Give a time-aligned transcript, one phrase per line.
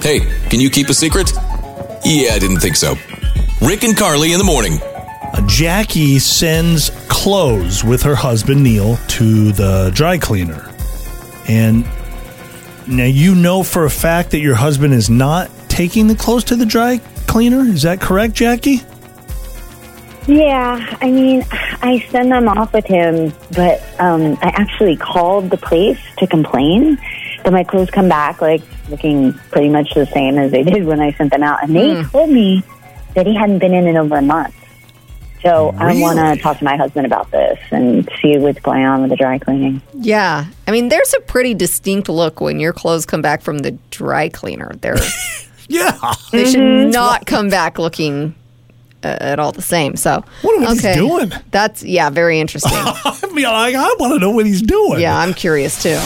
[0.00, 1.32] Hey, can you keep a secret?
[2.04, 2.94] Yeah, I didn't think so.
[3.60, 4.78] Rick and Carly in the morning.
[4.80, 10.70] Uh, Jackie sends clothes with her husband Neil to the dry cleaner.
[11.48, 11.84] And
[12.86, 16.56] now you know for a fact that your husband is not taking the clothes to
[16.56, 17.60] the dry cleaner.
[17.60, 18.80] Is that correct, Jackie?
[20.28, 25.56] Yeah, I mean, I send them off with him, but um, I actually called the
[25.56, 26.98] place to complain
[27.42, 31.00] that my clothes come back like looking pretty much the same as they did when
[31.00, 32.62] I sent them out, and they told me
[33.14, 34.54] that he hadn't been in in over a month.
[35.42, 39.02] So I want to talk to my husband about this and see what's going on
[39.02, 39.80] with the dry cleaning.
[39.94, 40.46] Yeah.
[40.66, 44.28] I mean, there's a pretty distinct look when your clothes come back from the dry
[44.30, 44.72] cleaner.
[44.80, 44.96] They're,
[45.68, 45.96] Yeah.
[46.32, 48.34] they should not come back looking
[49.04, 49.94] uh, at all the same.
[49.94, 50.88] So, What are okay.
[50.88, 51.32] he's doing?
[51.52, 52.72] That's, yeah, very interesting.
[52.74, 54.98] I mean, I, I want to know what he's doing.
[54.98, 55.98] yeah, I'm curious too.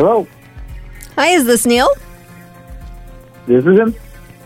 [0.00, 0.26] Hello,
[1.16, 1.86] Hi, is this Neil?
[3.46, 3.94] this is him.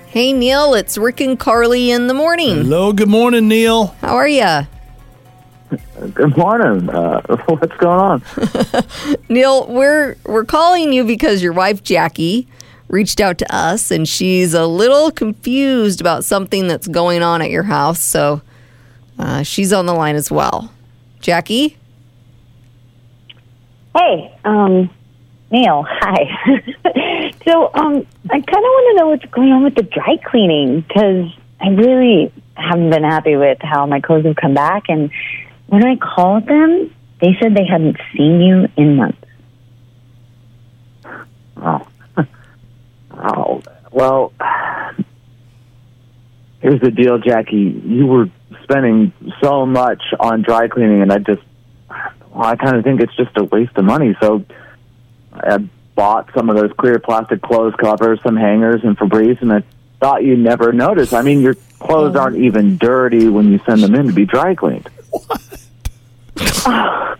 [0.09, 2.56] Hey, Neil, it's Rick and Carly in the morning.
[2.56, 2.92] Hello.
[2.92, 3.95] Good morning, Neil.
[4.01, 4.67] How are you?
[6.12, 6.91] Good morning.
[6.91, 8.23] Uh, what's going on?
[9.29, 12.48] Neil, we're we're calling you because your wife Jackie
[12.89, 17.51] reached out to us and she's a little confused about something that's going on at
[17.53, 18.01] your house.
[18.01, 18.42] So
[19.20, 20.73] uh, she's on the line as well.
[21.20, 21.77] Jackie,
[23.97, 24.91] Hey, um,
[25.55, 26.27] Neil, hi.
[27.47, 30.81] so, um, I kind of want to know what's going on with the dry cleaning
[30.81, 34.87] because I really haven't been happy with how my clothes have come back.
[34.89, 35.13] And
[35.69, 39.19] when I called them, they said they hadn't seen you in months.
[41.57, 41.87] Oh,
[43.13, 43.63] oh.
[43.93, 44.33] Well,
[46.63, 47.81] here's the deal, Jackie.
[47.87, 48.29] You were
[48.65, 51.43] spending so much on dry cleaning, and I just,
[51.89, 54.17] well, I kind of think it's just a waste of money.
[54.21, 54.45] So,
[55.35, 55.59] I
[55.95, 59.63] bought some of those clear plastic clothes covers, some hangers, and Febreze, and I
[60.01, 61.13] thought you'd never notice.
[61.13, 64.55] I mean, your clothes aren't even dirty when you send them in to be dry
[64.55, 64.89] cleaned.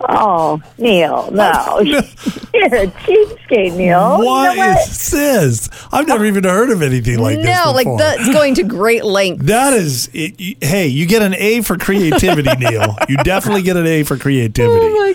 [0.07, 1.79] Oh, Neil, no.
[1.81, 4.19] You're a cheapskate, Neil.
[4.19, 5.69] What You know is this?
[5.93, 7.47] I've never even heard of anything like this.
[7.47, 9.45] no, like that's going to great lengths.
[9.47, 12.97] That is, it, you- hey, you get an A for creativity, Neil.
[13.09, 14.79] You definitely get an A for creativity.
[14.87, 15.13] Oh my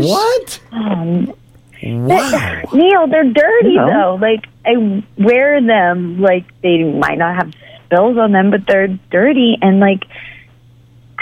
[0.00, 0.08] gosh!
[0.08, 0.60] what?
[0.72, 1.34] Um,
[1.82, 2.62] Wow.
[2.72, 3.86] Neil, they're dirty No.
[3.86, 4.18] though.
[4.20, 7.52] Like I wear them like they might not have
[7.86, 10.04] spills on them, but they're dirty and like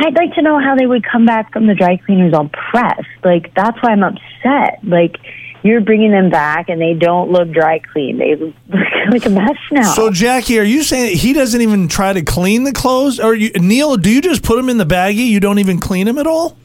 [0.01, 3.03] I'd like to know how they would come back from the dry cleaners all pressed.
[3.25, 4.81] Like that's why I'm upset.
[4.85, 5.17] Like
[5.65, 8.17] you're bringing them back and they don't look dry clean.
[8.19, 8.55] They look
[9.11, 9.93] like a mess now.
[9.93, 13.19] So, Jackie, are you saying he doesn't even try to clean the clothes?
[13.19, 15.27] Or you, Neil, do you just put them in the baggie?
[15.27, 16.57] You don't even clean them at all?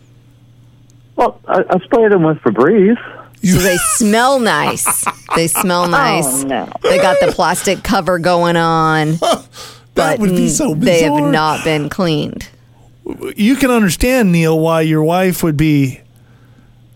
[1.16, 2.98] Well, I, I sprayed them with Febreze.
[3.44, 5.06] So they smell nice.
[5.36, 6.44] They smell nice.
[6.44, 6.70] Oh no.
[6.81, 9.48] They got the plastic cover going on, That
[9.96, 10.86] but would be so bizarre.
[10.86, 12.48] they have not been cleaned.
[13.36, 16.00] You can understand, Neil, why your wife would be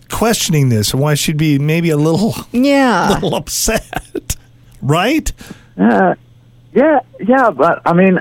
[0.09, 3.09] questioning this and why she'd be maybe a little, Yeah.
[3.13, 4.37] little upset.
[4.81, 5.31] Right?
[5.77, 6.15] Uh,
[6.73, 8.19] yeah, yeah, but I mean,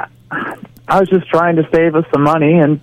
[0.88, 2.80] I was just trying to save us some money, and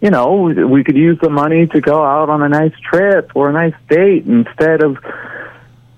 [0.00, 3.32] you know, we, we could use the money to go out on a nice trip
[3.34, 4.98] or a nice date instead of,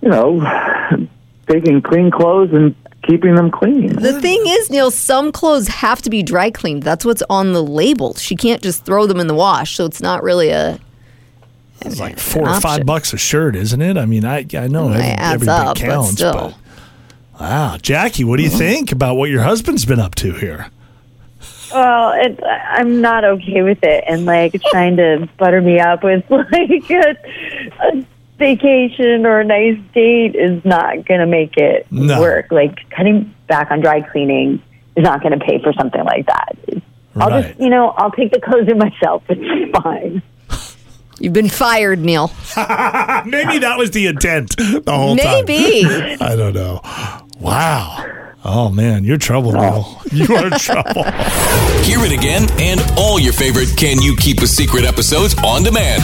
[0.00, 1.08] you know,
[1.48, 3.94] taking clean clothes and keeping them clean.
[3.96, 6.82] The thing is, Neil, some clothes have to be dry cleaned.
[6.82, 8.14] That's what's on the label.
[8.14, 10.78] She can't just throw them in the wash, so it's not really a.
[11.80, 12.60] It's like four or option.
[12.60, 13.96] five bucks a shirt, isn't it?
[13.96, 16.32] I mean, I I know every, It adds every up, bit but counts, still.
[16.32, 16.54] but
[17.40, 18.58] wow, Jackie, what do you mm-hmm.
[18.58, 20.70] think about what your husband's been up to here?
[21.72, 26.24] Well, it, I'm not okay with it, and like trying to butter me up with
[26.30, 27.16] like a,
[27.82, 28.04] a
[28.38, 32.20] vacation or a nice date is not going to make it No.
[32.20, 32.50] work.
[32.50, 34.62] Like cutting back on dry cleaning
[34.96, 36.56] is not going to pay for something like that.
[37.16, 37.46] I'll Right.
[37.48, 39.24] just, you know, I'll take the clothes in myself.
[39.28, 40.22] It's fine.
[41.20, 42.28] You've been fired, Neil.
[42.56, 45.44] Maybe that was the intent the whole time.
[45.46, 45.84] Maybe.
[46.20, 46.80] I don't know.
[47.40, 48.04] Wow.
[48.44, 50.00] Oh man, you're trouble, Neil.
[50.12, 51.04] You are trouble.
[51.82, 56.02] Hear it again and all your favorite Can You Keep a Secret episodes on demand